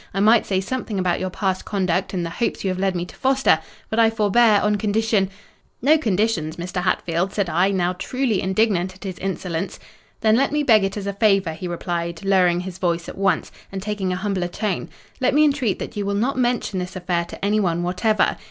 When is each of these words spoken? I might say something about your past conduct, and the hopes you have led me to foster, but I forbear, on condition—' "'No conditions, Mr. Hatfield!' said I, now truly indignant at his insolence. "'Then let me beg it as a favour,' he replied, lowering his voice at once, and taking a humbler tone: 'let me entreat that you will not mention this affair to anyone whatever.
I 0.15 0.19
might 0.19 0.47
say 0.47 0.59
something 0.61 0.97
about 0.97 1.19
your 1.19 1.29
past 1.29 1.63
conduct, 1.63 2.11
and 2.11 2.25
the 2.25 2.31
hopes 2.31 2.63
you 2.63 2.71
have 2.71 2.79
led 2.79 2.95
me 2.95 3.05
to 3.05 3.15
foster, 3.15 3.59
but 3.91 3.99
I 3.99 4.09
forbear, 4.09 4.59
on 4.59 4.77
condition—' 4.77 5.29
"'No 5.79 5.95
conditions, 5.99 6.55
Mr. 6.55 6.81
Hatfield!' 6.81 7.33
said 7.33 7.51
I, 7.51 7.69
now 7.69 7.93
truly 7.93 8.41
indignant 8.41 8.95
at 8.95 9.03
his 9.03 9.19
insolence. 9.19 9.77
"'Then 10.21 10.35
let 10.37 10.51
me 10.51 10.63
beg 10.63 10.83
it 10.83 10.97
as 10.97 11.05
a 11.05 11.13
favour,' 11.13 11.53
he 11.53 11.67
replied, 11.67 12.25
lowering 12.25 12.61
his 12.61 12.79
voice 12.79 13.07
at 13.07 13.15
once, 13.15 13.51
and 13.71 13.79
taking 13.79 14.11
a 14.11 14.15
humbler 14.15 14.47
tone: 14.47 14.89
'let 15.19 15.35
me 15.35 15.43
entreat 15.45 15.77
that 15.77 15.95
you 15.95 16.03
will 16.03 16.15
not 16.15 16.35
mention 16.35 16.79
this 16.79 16.95
affair 16.95 17.23
to 17.25 17.45
anyone 17.45 17.83
whatever. 17.83 18.37